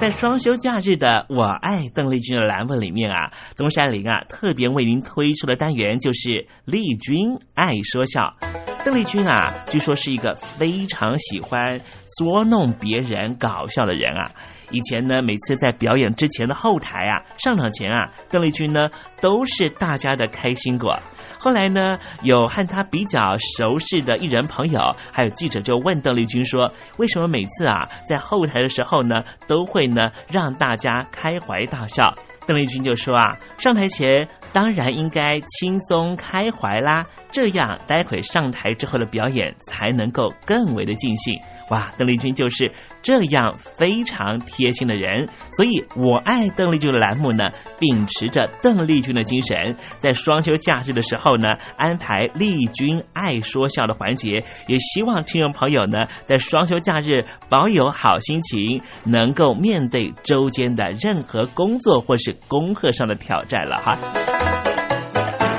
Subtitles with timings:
[0.00, 8.34] 在双休假日的“我爱邓丽君”的栏目里面啊，东山林啊特别为您推出的单元就是“丽君爱说笑”。
[8.82, 11.80] 邓丽君啊，据说是一个非常喜欢
[12.16, 14.30] 捉弄别人、搞笑的人啊。
[14.70, 18.88] 以前呢，每次在表演之前的后台啊，上场前啊，邓丽君呢
[19.20, 20.98] 都是大家的开心果。
[21.38, 32.14] 后来呢，有和她比较熟识的艺人朋友，还有记者就问邓丽君说：“为什么每次啊在后台的时候呢，都会呢让大家开怀大笑？”
[32.50, 41.38] 邓丽君就说：“啊，上台前当然应该轻松开怀啦，这样待会上台之后的表演才能够更为的尽兴。”
[41.70, 42.72] 哇，邓丽君就是
[43.02, 47.44] 这样非常贴心的人，所以我爱邓丽君的栏目呢，
[47.78, 63.96] 秉持着邓丽君的精神，在双休假日的时候呢，安排丽君爱说笑的环节，也希望听众朋友呢，在双休假日保有好心情，能够面对周间的任何工作或是功课上的挑战了哈。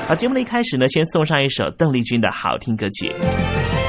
[0.08, 3.81] 好，节目的一开始呢，先送上一首邓丽君的好听歌曲。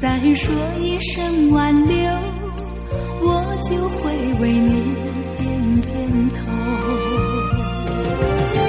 [0.00, 1.94] 再说一声挽留
[3.22, 4.10] 我就会
[4.40, 4.94] 为你
[5.34, 6.36] 点点头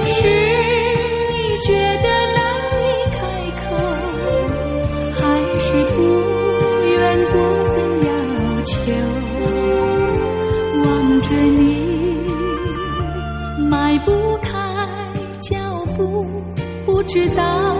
[0.07, 0.27] 是
[1.31, 1.71] 你觉
[2.03, 2.39] 得难
[2.75, 2.83] 以
[3.15, 3.19] 开
[3.61, 3.63] 口
[5.13, 5.19] 还
[5.57, 5.63] 是
[5.95, 5.97] 不
[6.89, 6.91] 愿
[7.31, 7.33] 过
[7.71, 7.73] 分
[8.03, 8.11] 要
[8.65, 8.75] 求
[10.83, 10.85] 望
[11.21, 11.63] 着你
[13.69, 14.49] 迈不开
[15.39, 15.55] 脚
[15.95, 16.25] 步
[16.85, 17.70] 不知道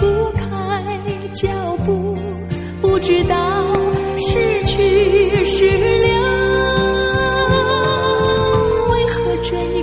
[0.00, 0.42] 不开
[1.32, 1.48] 脚
[1.84, 2.14] 步，
[2.80, 3.36] 不知道
[4.18, 6.14] 是去是留。
[8.90, 9.82] 为何这一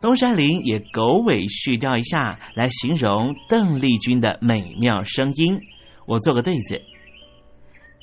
[0.00, 5.60] 东山林也狗尾续貂一下，来形容邓丽君的美妙声音。
[6.06, 6.80] 我做个对子：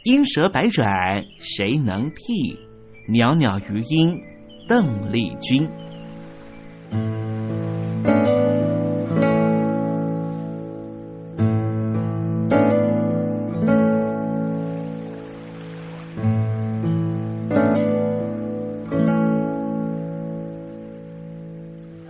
[0.04, 2.60] 莺舌百转谁能替？
[3.08, 4.22] 袅袅余音
[4.68, 5.68] 邓丽君。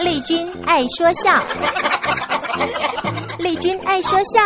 [0.00, 1.30] 丽君爱说笑，
[3.38, 4.40] 丽君爱说笑。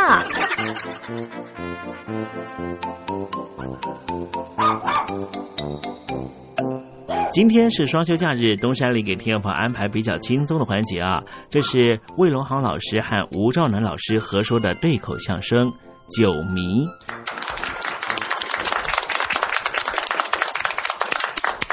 [7.30, 15.68] 今天是双休假日，东山里给听众朋友安排比较轻松的环节啊，这是魏龙航老师和吴兆南老师合说的对口相声
[16.20, 16.86] 《酒迷》。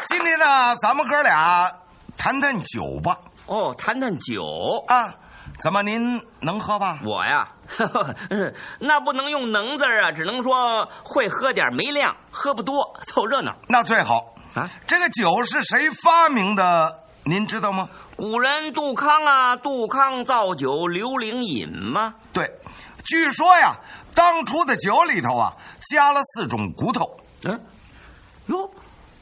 [0.08, 1.72] 今天呢，咱们哥俩
[2.24, 3.18] 谈谈酒吧。
[3.48, 4.44] 哦，谈谈酒
[4.88, 5.16] 啊？
[5.58, 7.00] 怎么您能喝吧？
[7.04, 13.56] 我呀，呵 呵那不能用能字啊，只能说会喝点，没量，喝不多，凑热闹。
[13.68, 14.70] 那最好啊。
[14.86, 17.02] 这个酒是谁发明的？
[17.24, 17.90] 您知道吗？
[18.16, 22.14] 古人杜康啊，杜康造酒，刘伶饮吗。
[22.34, 22.52] 对，
[23.04, 23.78] 据说呀，
[24.14, 25.54] 当初的酒里头啊，
[25.90, 27.18] 加了四种骨头。
[27.46, 27.60] 嗯，
[28.46, 28.70] 哟，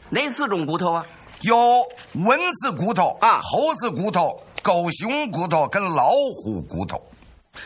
[0.10, 1.06] 哪四种骨头啊？
[1.42, 7.02] 有蚊子骨头啊，猴子骨头、狗熊骨头跟老虎骨头。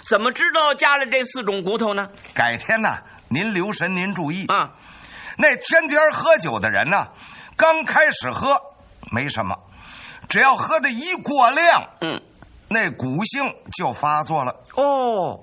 [0.07, 2.09] 怎么知道加了这四种骨头呢？
[2.33, 2.97] 改天呢，
[3.29, 4.71] 您留神，您注意啊。
[5.37, 7.07] 那天天喝酒的人呢，
[7.57, 8.55] 刚开始喝
[9.11, 9.55] 没什么，
[10.29, 12.21] 只要喝的一过量，嗯，
[12.67, 13.43] 那骨性
[13.77, 14.55] 就发作了。
[14.75, 15.39] 哦，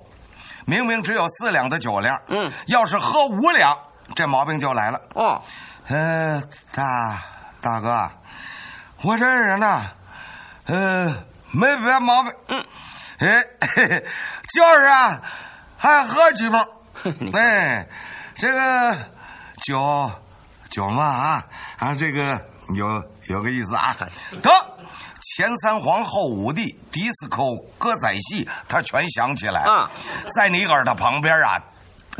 [0.65, 3.77] 明明只有四两的酒量，嗯，要是喝五两，
[4.15, 4.99] 这毛病就来了。
[5.13, 5.41] 哦，
[5.87, 6.41] 呃，
[6.73, 7.23] 大
[7.61, 8.11] 大哥，
[9.03, 9.83] 我这人呢，
[10.65, 12.65] 呃，没别毛病，嗯，
[13.19, 13.43] 哎，
[13.75, 14.05] 嘿 嘿
[14.53, 15.21] 就是啊，
[15.77, 16.67] 还喝几封。
[17.33, 17.87] 哎，
[18.35, 18.95] 这个
[19.63, 20.11] 酒
[20.69, 21.43] 酒嘛啊
[21.79, 22.39] 啊，这个
[22.75, 23.95] 有有个意思啊。
[24.43, 24.51] 得，
[25.35, 27.41] 前三皇后五帝迪斯科
[27.79, 29.89] 歌仔戏，他全想起来啊，
[30.35, 31.57] 在你耳朵旁边啊，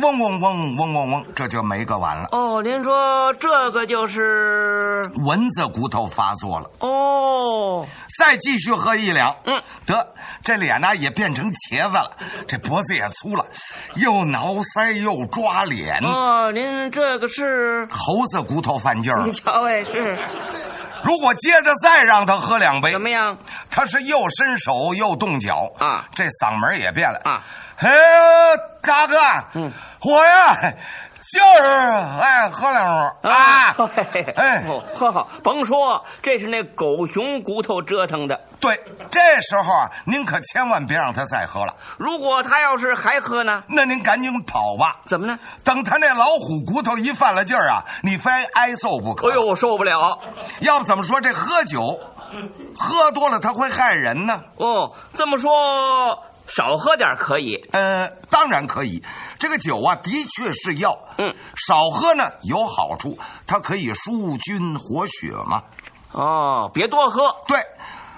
[0.01, 2.27] 嗡嗡嗡嗡嗡嗡，这就没个完了。
[2.31, 6.69] 哦，您说这个就是蚊子骨头发作了。
[6.79, 7.85] 哦，
[8.17, 12.17] 再继续喝一两，嗯，得，这脸呢也变成茄子了，
[12.47, 13.45] 这脖子也粗了，
[13.95, 15.95] 又挠腮又抓脸。
[16.03, 19.21] 哦，您这个是猴子骨头犯劲儿。
[19.23, 20.17] 你瞧哎，是。
[21.03, 23.37] 如果接着再让他喝两杯，怎么样？
[23.71, 27.43] 他是又伸手又动脚啊，这嗓门也变了啊。
[27.81, 27.89] 哎，
[28.81, 29.17] 大哥，
[29.55, 29.71] 嗯，
[30.03, 30.73] 我呀
[31.31, 31.69] 就是
[32.21, 33.75] 爱喝两盅啊。
[34.35, 38.41] 哎，喝好，甭说，这是那狗熊骨头折腾的。
[38.59, 41.75] 对，这时候啊，您可千万别让他再喝了。
[41.97, 45.01] 如果他要是还喝呢，那您赶紧跑吧。
[45.05, 45.39] 怎么呢？
[45.63, 49.31] 等他那老虎骨头一犯了劲儿啊，你非挨揍不可。
[49.31, 50.19] 哎呦，我受不了！
[50.59, 51.79] 要不怎么说这喝酒，
[52.77, 54.41] 喝多了他会害人呢？
[54.57, 56.23] 哦，这么说。
[56.55, 59.03] 少喝点可以，呃，当然可以。
[59.39, 63.17] 这个酒啊，的确是药，嗯，少喝呢有好处，
[63.47, 65.63] 它可以疏菌活血嘛。
[66.11, 67.37] 哦，别多喝。
[67.47, 67.57] 对，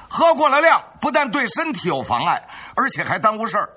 [0.10, 3.70] 喝过了量，不但对身体有妨碍，而且还耽误事儿。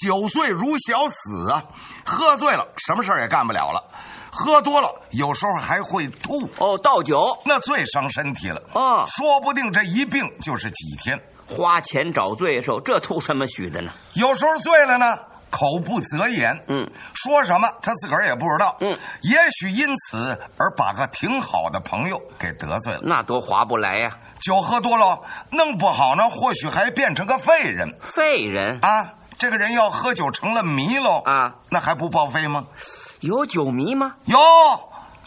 [0.00, 1.64] 酒醉如小死啊！
[2.04, 3.90] 喝醉了，什么事儿也干不了了。
[4.30, 6.48] 喝多了，有时候还会吐。
[6.58, 8.62] 哦，倒酒那最伤身体了。
[8.72, 11.20] 啊，说不定这一病就是几天。
[11.48, 13.92] 花钱找罪受，这图什么许的呢？
[14.14, 15.18] 有时候醉了呢，
[15.50, 24.30] 口不择言，嗯，说什么他自个儿也不知道，嗯，也许因此而把个挺好的朋友给得罪了，那多划不来呀、啊！
[24.40, 27.98] 酒喝多了，弄不好呢，或许还变成个废人。
[28.00, 32.66] 废人啊，这个人要喝酒成了迷喽啊，那还不报废吗？
[33.20, 34.16] 有酒迷吗？
[34.24, 34.38] 有。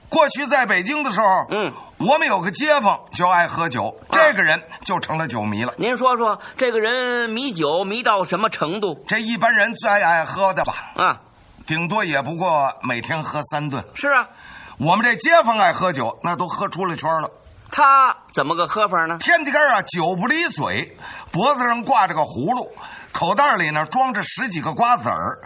[0.09, 5.73] 过去在北京的时候，嗯，我们有个街坊就爱喝酒，啊、这个人就成了酒迷了。
[5.77, 9.03] 您说说，这个人迷酒迷到什么程度？
[9.07, 10.73] 这一般人最爱喝的吧？
[10.95, 11.21] 啊，
[11.65, 13.83] 顶多也不过每天喝三顿。
[13.95, 14.27] 是啊，
[14.77, 17.31] 我们这街坊爱喝酒，那都喝出了圈了。
[17.71, 19.17] 他怎么个喝法呢？
[19.19, 20.95] 天地根啊，酒不离嘴，
[21.31, 22.71] 脖子上挂着个葫芦，
[23.13, 25.39] 口袋里呢装着十几个瓜子儿，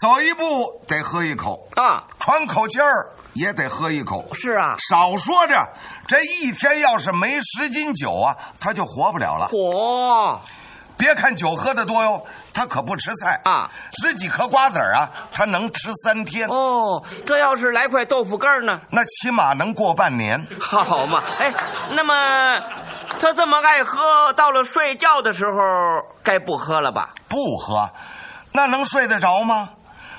[0.00, 3.12] 走一步得喝一口啊，喘口气儿。
[3.34, 5.68] 也得喝一口，是啊，少说着，
[6.08, 9.46] 这一天要是没十斤酒啊，他就活不了了。
[9.52, 10.40] 嚯！
[10.98, 13.70] 别看酒喝的多哟，他可不吃菜啊，
[14.02, 16.48] 十几颗瓜子啊，他能吃三天。
[16.48, 20.46] 哦，这要是来块豆腐干呢，那起码能过半年。
[20.58, 21.54] 好嘛，哎，
[21.92, 22.60] 那么
[23.20, 25.52] 他这么爱喝，到了睡觉的时候
[26.24, 27.14] 该不喝了吧？
[27.28, 27.90] 不喝，
[28.52, 29.70] 那能睡得着吗？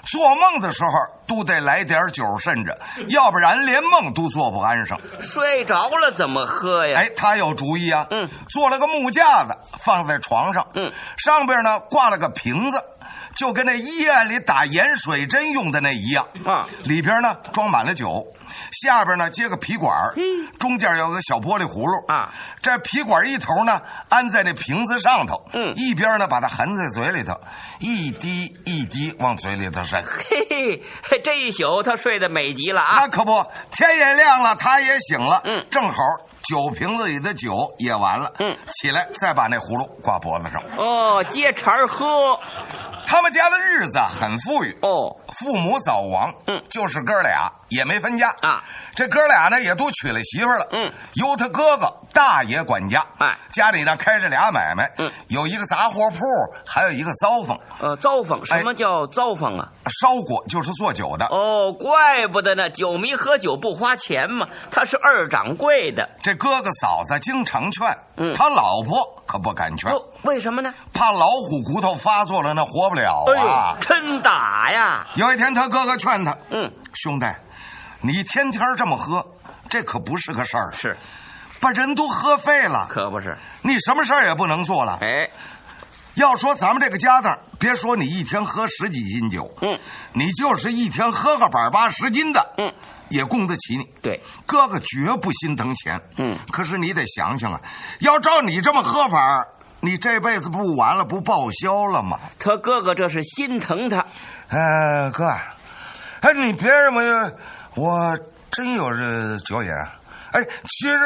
[0.04, 0.90] 做梦的时候
[1.28, 2.80] 都得来点酒渗着，
[3.10, 4.98] 要不然连梦都做不安生。
[5.20, 7.00] 睡着了怎么喝呀？
[7.00, 8.08] 哎，他有主意啊！
[8.12, 12.82] 嗯，做了个木架子放在床上，嗯，上边呢挂了个瓶子，
[13.40, 16.68] 就跟那医院里打盐水针用的那一样啊。
[16.84, 18.28] 里边呢装满了酒，
[18.74, 19.94] 下边呢接个皮管，
[20.60, 22.34] 中间有个小玻璃葫芦啊。
[22.62, 23.80] 这皮管一头呢
[24.10, 27.40] 安在那瓶子上头，嗯，一边呢把它含在嘴里头，
[27.80, 30.04] 一滴一滴往嘴里头渗。
[30.04, 32.98] 嘿嘿，这一宿他睡得美极了啊！
[32.98, 36.04] 那可不，天也亮了，他也醒了，嗯，正好
[36.44, 40.62] 酒瓶子里的酒也完了，嗯，起来再把那葫芦挂脖子上。
[40.78, 42.38] 哦，接茬喝。
[43.10, 48.64] 他们家的日子很富裕哦，父母早亡，嗯，就是哥俩也没分家啊。
[48.94, 56.20] 这哥俩呢也都娶了媳妇了，嗯，由他哥哥大爷管家，哎，家里呢开着俩买卖，嗯，有一个杂货铺，
[56.68, 57.60] 还有一个糟坊。
[57.80, 59.70] 呃，糟坊什么叫糟坊啊？
[60.00, 61.26] 烧锅就是做酒的。
[61.26, 66.08] 哦，怪不得呢，酒迷喝酒不花钱嘛，他是二掌柜的。
[66.22, 69.92] 这哥哥嫂子经常劝，嗯，他老婆可不敢劝。
[69.92, 70.74] 哦，为什么呢？
[70.92, 73.76] 怕老虎骨头发作了，那活不了啊！
[73.76, 75.06] 哎、真打呀！
[75.14, 77.28] 有一天，他哥哥劝他：“嗯，兄弟，
[78.02, 79.24] 你天天这么喝，
[79.68, 80.72] 这可不是个事儿。
[80.72, 80.98] 是，
[81.60, 83.38] 把人都喝废了，可不是。
[83.62, 84.98] 你什么事儿也不能做了。
[85.00, 85.30] 哎，
[86.16, 89.80] 要说咱们这个家当，别说你一天喝十几斤酒，嗯，
[90.14, 92.74] 你就是一天喝个百八十斤的，嗯，
[93.10, 93.84] 也供得起你。
[94.02, 96.02] 对，哥哥绝不心疼钱。
[96.18, 97.62] 嗯，可是你得想想啊，
[98.00, 99.48] 要照你这么喝法，
[99.82, 102.20] 你这辈子不完了，不报销了吗？
[102.40, 104.06] 他哥哥这是心疼他。
[104.50, 105.26] 哎，哥，
[106.22, 107.32] 哎，你别这么，
[107.76, 108.18] 我
[108.52, 109.70] 真有这酒瘾。
[110.32, 110.98] 哎，其实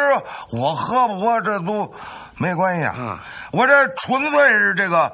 [0.51, 1.93] 我喝不喝这都
[2.37, 3.19] 没关系啊，嗯
[3.53, 5.13] 我这纯粹是这个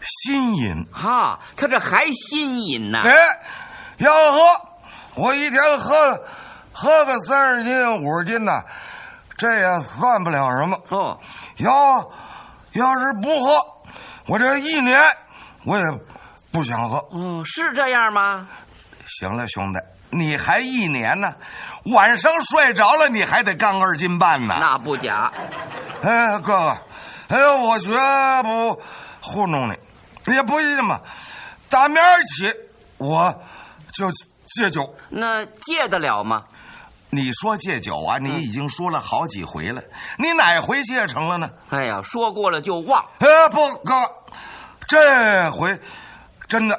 [0.00, 0.86] 心瘾。
[0.92, 3.00] 哈，他这还心瘾呢。
[3.02, 3.12] 哎，
[3.96, 4.38] 要喝，
[5.18, 6.24] 我一天喝
[6.72, 8.64] 喝个三十斤五十斤的，
[9.36, 10.80] 这也算不了什么。
[10.90, 11.18] 哦，
[11.56, 12.08] 要
[12.72, 13.56] 要是不喝，
[14.26, 14.96] 我这一年
[15.64, 15.84] 我也
[16.52, 16.98] 不想喝。
[17.10, 18.46] 哦，是这样吗？
[19.06, 21.34] 行了，兄弟，你还一年呢，
[21.86, 24.54] 晚上睡着了你还得干二斤半呢。
[24.60, 25.32] 那不假。
[26.00, 26.78] 哎，哥哥，
[27.30, 27.90] 哎呦，我绝
[28.44, 28.80] 不
[29.20, 31.00] 糊弄你，也不信嘛。
[31.68, 32.54] 打明儿起
[32.98, 33.34] 我
[33.92, 34.08] 就
[34.54, 34.94] 戒酒。
[35.10, 36.44] 那戒得了吗？
[37.10, 39.82] 你说戒酒啊，你已经说了好几回了，
[40.18, 41.48] 你哪回戒成了呢？
[41.70, 43.02] 哎呀，说过了就忘。
[43.18, 43.94] 哎，不，哥，
[44.86, 45.80] 这回
[46.46, 46.78] 真的。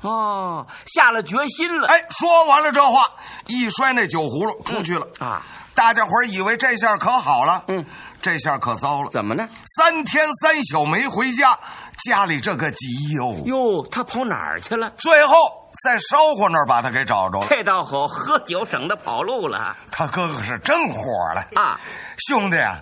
[0.00, 1.88] 哦，下了决心了。
[1.88, 3.02] 哎，说完了这话，
[3.48, 5.42] 一摔那酒葫芦出去了、嗯、啊！
[5.74, 7.84] 大家伙儿以为这下可好了，嗯，
[8.22, 9.10] 这下可糟了。
[9.10, 9.48] 怎么呢？
[9.76, 11.58] 三天三宿没回家，
[12.04, 13.34] 家里这个急哟。
[13.44, 14.90] 哟，他跑哪儿去了？
[14.96, 15.34] 最后
[15.82, 17.46] 在烧火那儿把他给找着了。
[17.48, 19.76] 这倒好，喝酒省得跑路了。
[19.90, 21.00] 他哥哥是真火
[21.34, 21.80] 了啊！
[22.28, 22.80] 兄弟啊，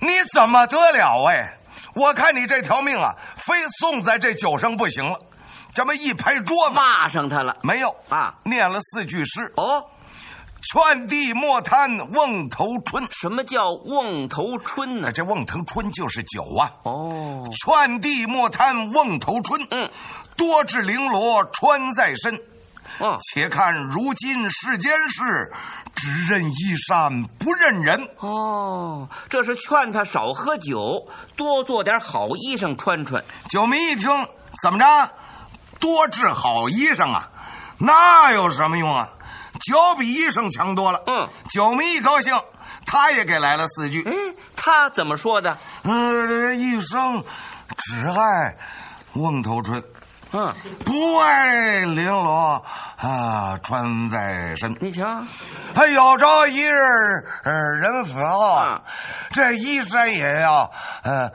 [0.00, 1.58] 你怎么得了哎？
[1.94, 5.18] 我看你这条命啊，非送在这酒上不行了。
[5.72, 7.56] 这么一拍桌子，骂上他了。
[7.62, 9.52] 没有啊，念了四句诗。
[9.56, 9.84] 哦，
[10.72, 13.06] 劝帝莫贪瓮头春。
[13.10, 15.12] 什么叫瓮头春呢？
[15.12, 16.72] 这瓮头春就是酒啊。
[16.84, 19.66] 哦，劝帝莫贪瓮头春。
[19.70, 19.90] 嗯，
[20.36, 22.40] 多置绫罗穿在身。
[23.00, 25.52] 嗯，且看如今世间事，
[25.96, 28.08] 只认衣衫不认人。
[28.18, 33.24] 哦，这是劝他少喝酒，多做点好衣裳穿穿。
[33.48, 34.08] 酒迷一听，
[34.62, 35.10] 怎么着？
[35.80, 37.30] 多制好衣裳啊，
[37.78, 39.08] 那有什么用啊？
[39.60, 41.02] 酒比医生强多了。
[41.06, 42.34] 嗯，酒迷一高兴，
[42.86, 44.02] 他也给来了四句。
[44.02, 44.12] 哎，
[44.56, 45.56] 他怎么说的？
[45.82, 47.24] 嗯，这一生
[47.78, 48.56] 只爱
[49.14, 49.82] 瓮头春，
[50.32, 52.64] 嗯，不爱绫罗
[52.98, 54.76] 啊穿在身。
[54.80, 55.22] 你瞧，
[55.74, 56.74] 还有朝一日，
[57.44, 58.82] 呃，人死后啊，
[59.32, 60.70] 这衣衫也要
[61.02, 61.30] 呃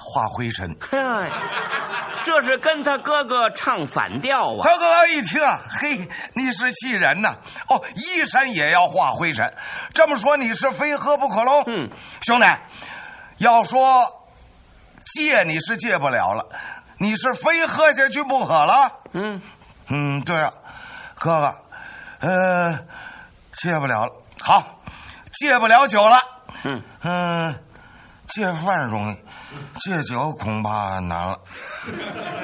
[0.00, 0.76] 化灰尘。
[0.92, 1.30] 哎。
[2.22, 4.60] 这是跟他哥哥唱反调啊！
[4.62, 7.36] 他哥哥一听，嘿，你是气人呐！
[7.66, 9.54] 哦，衣衫也要化灰尘，
[9.94, 11.64] 这么说你是非喝不可喽？
[11.66, 12.44] 嗯，兄弟，
[13.38, 14.28] 要说
[15.14, 16.44] 戒你是戒不了了，
[16.98, 19.00] 你是非喝下去不可了？
[19.14, 19.40] 嗯
[19.88, 20.52] 嗯，对啊，
[21.14, 22.78] 哥哥，呃，
[23.52, 24.82] 戒不了了，好，
[25.32, 26.18] 戒不了酒了。
[26.64, 27.56] 嗯嗯、呃，
[28.28, 29.18] 戒饭容易，
[29.78, 31.40] 戒酒恐怕难了。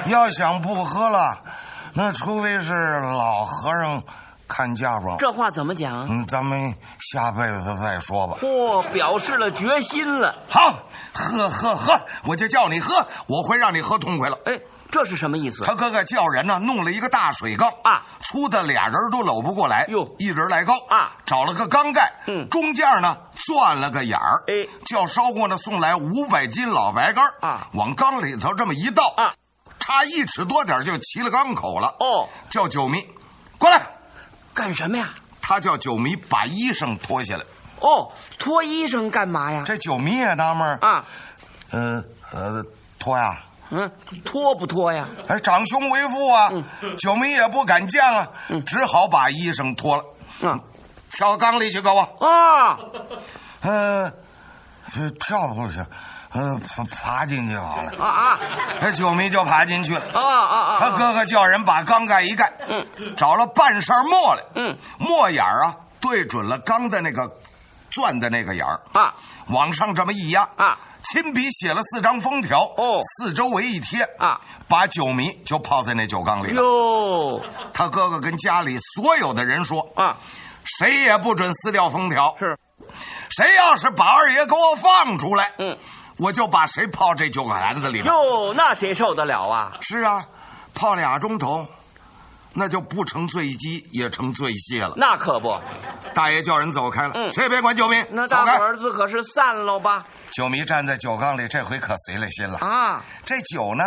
[0.06, 1.38] 要想不喝了，
[1.94, 4.02] 那除非是老和尚
[4.48, 5.16] 看家吧。
[5.18, 6.06] 这话怎么讲？
[6.08, 8.36] 嗯，咱们下辈子再说吧。
[8.40, 10.42] 嚯、哦，表示了决心了。
[10.48, 14.38] 好，喝喝喝，我就叫你喝，我会让你喝痛快了。
[14.44, 15.64] 哎，这是什么意思？
[15.64, 19.86] 他哥哥叫人呢，弄了一个大水缸啊，粗的俩人都搂不过来。
[19.88, 24.44] 哟，一人来高啊，找了个缸盖，嗯，中间呢钻了个眼儿。
[24.46, 29.34] 哎，叫烧锅呢送来五百斤老白干啊，往缸里头这么一倒啊。
[29.78, 31.88] 差一尺多点就齐了缸口了。
[31.98, 33.06] 哦，叫酒迷
[33.58, 33.86] 过来，
[34.54, 35.10] 干什么呀？
[35.42, 37.44] 他叫酒迷把衣裳脱下来。
[37.80, 39.62] 哦，脱衣裳干嘛呀？
[39.66, 41.04] 这酒迷也纳闷啊，
[41.70, 42.64] 呃呃，
[42.98, 43.42] 脱呀？
[43.70, 43.90] 嗯，
[44.24, 45.08] 脱不脱呀？
[45.28, 50.04] 哎，长兄为父啊，嗯、酒迷也不敢犟啊，嗯、只好把衣裳脱了。
[50.42, 50.60] 嗯，
[51.10, 52.00] 跳缸里去，给我。
[52.00, 52.78] 啊，
[53.62, 54.12] 呃，
[54.92, 55.78] 这跳不去。
[56.32, 58.38] 呃，爬爬进去好了啊啊！
[58.82, 60.78] 这九迷就爬进去了啊啊啊！
[60.78, 67.30] 他哥哥叫人把缸盖一盖，嗯，找了半扇墨来，嗯，墨眼儿啊对准了缸的那个
[67.90, 69.14] 钻的那个眼儿啊，
[69.48, 70.76] 往上这么一压啊，
[71.12, 76.62] 亲笔写了四张封条哦，四周围一贴啊，把酒迷就泡在那酒缸里了。
[76.62, 77.40] 哟，
[77.72, 80.16] 他哥哥跟家里所有的人说啊，
[80.78, 82.58] 谁也不准撕掉封条，是，
[83.30, 85.78] 谁要是把二爷给我放出来，嗯。
[86.18, 88.10] 我就把谁泡这酒坛子里头。
[88.10, 89.72] 哟，那谁受得了啊？
[89.82, 90.24] 是啊，
[90.72, 91.66] 泡俩钟头，
[92.56, 94.94] 那就不成醉鸡也成醉蟹了。
[94.96, 95.60] 那可不。
[96.14, 98.02] 大爷叫人走开了，嗯，谁也别管酒迷。
[98.10, 100.06] 那大伙儿子可是散喽吧？
[100.30, 103.04] 酒迷站在酒缸里，这回可随了心了啊！
[103.24, 103.84] 这酒呢，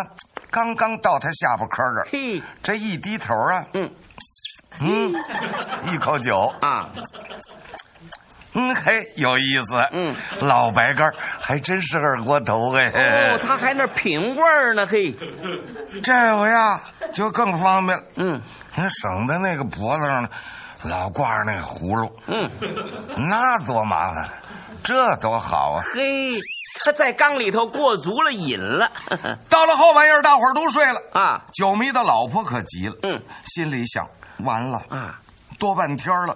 [0.52, 3.92] 刚刚到他下巴颏这儿，嘿，这一低头啊，嗯
[4.80, 5.14] 嗯，
[5.92, 6.90] 一口酒啊。
[8.54, 9.76] 嗯，嘿，有意思。
[9.92, 11.08] 嗯，老白干
[11.40, 12.90] 还真是二锅头哎。
[12.90, 15.16] 哦，他还那品味呢，嘿。
[16.02, 16.82] 这回呀，
[17.14, 18.04] 就更方便了。
[18.16, 18.42] 嗯，
[18.76, 20.30] 你省得那个脖子上
[20.84, 22.12] 老挂着那个葫芦。
[22.28, 22.50] 嗯，
[23.30, 24.30] 那多麻烦，
[24.84, 25.84] 这多好啊！
[25.94, 26.32] 嘿，
[26.84, 28.92] 他在缸里头过足了瘾了。
[29.50, 31.44] 到了后半夜，大伙儿都睡了啊。
[31.54, 34.08] 酒迷的老婆可急了，嗯，心里想：
[34.44, 35.20] 完了啊，
[35.60, 36.36] 多半天了。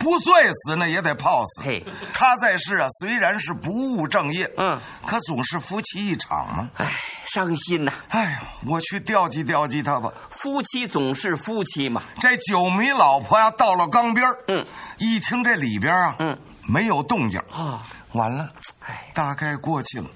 [0.00, 1.62] 不醉死那，也得泡死。
[1.62, 1.84] 嘿，
[2.14, 6.70] 他在世啊，虽然是不务正业，嗯，可总是夫妻一场嘛。
[6.76, 6.90] 唉，
[7.30, 7.92] 伤心呐！
[8.08, 10.10] 哎呀，我去调剂调剂他吧。
[10.30, 12.02] 夫妻总是夫妻嘛。
[12.18, 14.64] 这酒迷老婆呀，到了缸边嗯，
[14.96, 18.48] 一听这里边啊，嗯，没有动静啊，完了，
[18.80, 20.06] 哎，大概过去了。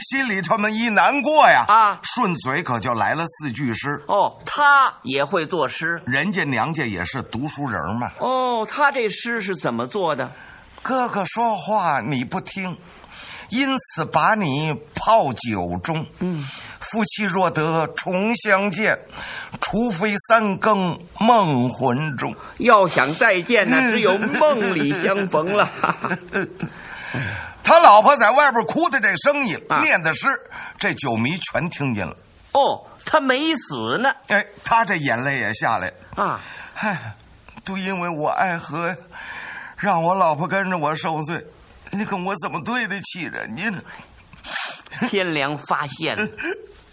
[0.00, 4.02] 心里这么一难过呀，啊，顺嘴可就来了四句诗。
[4.08, 8.10] 哦，他也会作诗，人家娘家也是读书人嘛。
[8.18, 10.32] 哦，他这诗是怎么做的？
[10.82, 12.76] 哥哥说话你不听，
[13.48, 16.06] 因此把你泡酒中。
[16.18, 16.46] 嗯，
[16.78, 18.98] 夫妻若得重相见，
[19.62, 22.36] 除非三更梦魂中。
[22.58, 25.70] 要想再见呢， 只有梦里相逢了。
[27.62, 30.26] 他老婆在外边哭的这声音，啊、念的诗，
[30.76, 32.16] 这酒迷全听见了。
[32.52, 34.12] 哦，他没死呢。
[34.28, 36.40] 哎，他这眼泪也下来啊！
[36.74, 37.14] 嗨，
[37.64, 38.96] 都因为我爱喝，
[39.76, 41.44] 让我老婆跟着我受罪，
[41.90, 43.80] 你看我怎么对得起人家呢？
[45.08, 46.28] 天良发现了。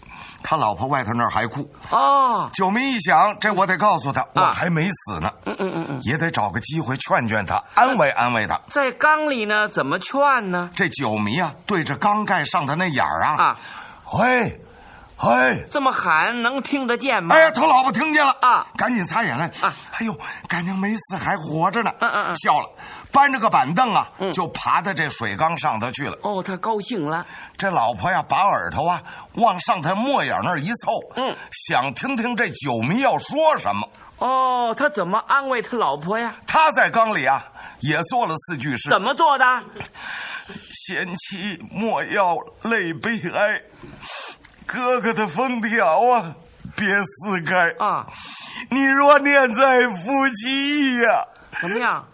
[0.52, 1.66] 他老婆外头那儿还哭。
[1.88, 8.60] 啊，九迷一想，这我得告诉他，我还没死呢，嗯嗯嗯嗯，也得找个机会劝劝他，安慰安慰他。
[8.68, 10.68] 在缸里呢，怎么劝呢？
[10.74, 13.56] 这九迷啊，对着缸盖上的那眼儿啊，啊，
[14.18, 14.60] 喂，
[15.22, 17.36] 喂，这么喊能听得见吗？
[17.36, 22.68] 哎呀，他老婆听见了啊，赶紧擦眼泪啊，哎呦，感情没死，还活着呢，嗯嗯嗯，笑了，
[23.12, 26.18] 搬着个板凳啊，嗯就爬到这水缸上头去了。
[26.22, 27.24] 哦，他高兴了。
[27.56, 29.02] 这老婆呀，把耳朵啊
[29.34, 33.88] 往上他墨眼那儿一凑，嗯，想听听这酒迷要说什么。
[34.18, 36.34] 哦，他怎么安慰他老婆呀？
[36.48, 37.44] 他在缸里啊
[37.80, 39.44] 也做了四句诗，怎么做的？
[40.72, 43.60] 贤妻莫要泪悲哀，
[44.66, 46.34] 哥哥的封条啊
[46.76, 48.06] 别撕开啊！
[48.70, 51.26] 你若念在夫妻呀，
[51.60, 52.04] 怎么样？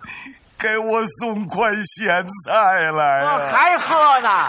[0.58, 3.38] 给我送块咸菜来啊！
[3.52, 4.48] 还喝呢？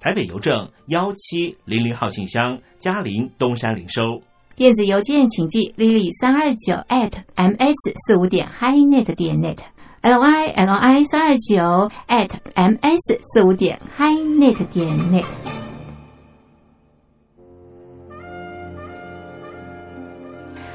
[0.00, 4.22] 台北邮政幺七零零号信箱，嘉陵东山零收。
[4.54, 7.74] 电子邮件请寄 lily 三二九 at ms
[8.06, 9.58] 四五点 highnet 点 net
[10.00, 15.26] l i l i 三二九 at ms 四五点 highnet 点 net。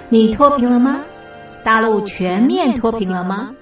[0.10, 1.02] 你脱贫了吗？
[1.64, 3.56] 大陆全面脱贫了吗？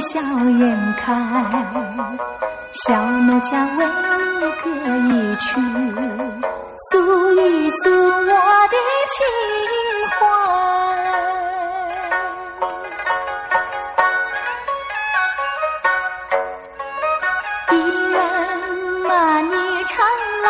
[0.00, 1.14] 笑颜开，
[2.86, 3.86] 小奴家为
[4.40, 4.64] 你歌
[4.96, 5.44] 一曲，
[6.90, 8.32] 诉一诉我
[8.70, 8.74] 的
[9.12, 9.16] 情
[10.10, 10.16] 怀。
[17.70, 17.72] 一
[18.10, 18.16] 人
[19.06, 19.54] 嘛你
[19.84, 19.92] 常
[20.44, 20.46] 来，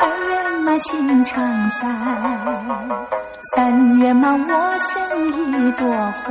[0.00, 1.36] 二人嘛情常
[1.80, 1.82] 在。
[3.56, 3.56] 三
[3.98, 4.88] 月嘛，我像
[5.26, 6.26] 一朵花，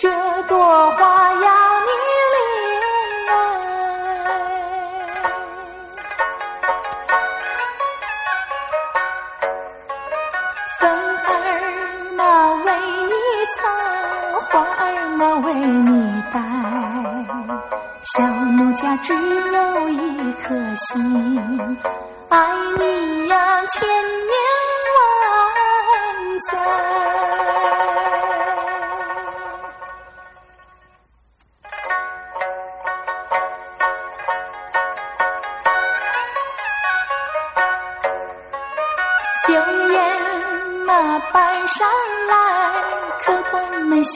[0.00, 0.08] 这
[0.44, 0.56] 朵
[0.92, 1.36] 花要
[1.84, 1.88] 你
[2.32, 2.34] 怜
[3.28, 3.32] 爱。
[10.80, 10.82] 风
[11.26, 11.28] 儿
[12.16, 12.20] 嘛
[12.64, 12.66] 为
[13.10, 13.12] 你
[13.58, 13.60] 草，
[14.48, 14.82] 花儿
[15.18, 15.92] 嘛为你
[16.32, 16.34] 戴，
[18.14, 18.24] 小
[18.56, 19.58] 奴家只有
[19.90, 21.76] 一颗心，
[22.30, 22.38] 爱
[22.78, 23.36] 你呀
[23.66, 24.49] 千年。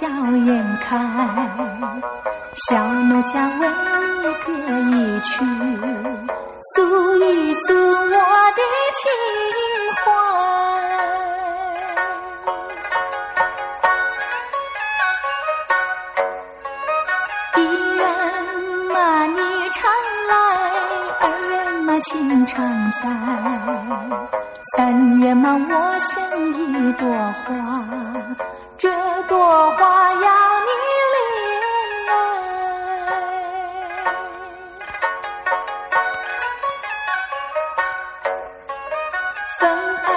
[0.01, 0.97] 笑颜开，
[2.69, 3.69] 小奴家为
[4.23, 4.51] 你歌
[4.91, 5.33] 一曲，
[6.75, 6.77] 诉
[7.17, 8.17] 一诉我
[8.57, 8.61] 的
[8.99, 9.03] 情
[10.01, 10.03] 怀。
[17.57, 17.61] 一
[17.97, 18.03] 人
[18.93, 19.39] 嘛，你
[19.71, 19.79] 常
[20.29, 20.33] 来；
[21.21, 21.55] 二人
[21.85, 22.11] 嘛情
[22.47, 22.53] 常
[23.01, 23.03] 在，
[24.77, 26.13] 三愿嘛我像
[26.53, 27.07] 一朵
[27.45, 27.51] 花，
[29.35, 29.43] 这朵
[29.73, 30.69] 花要你
[31.13, 31.17] 怜
[32.09, 32.13] 爱。
[39.59, 39.63] 风
[40.07, 40.09] 儿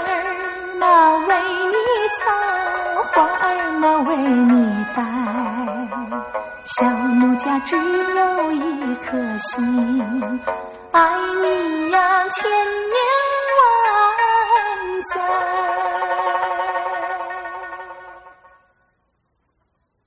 [0.77, 0.85] 嘛
[1.25, 1.31] 为
[1.73, 1.75] 你
[2.19, 2.29] 草，
[3.11, 3.49] 花儿
[3.79, 4.53] 嘛为你
[4.95, 4.97] 戴，
[6.75, 9.49] 小奴家只有一颗心。
[10.91, 10.95] 爱
[11.41, 11.97] 你呀，
[12.35, 12.86] 千。